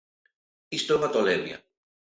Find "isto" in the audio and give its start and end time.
0.79-0.89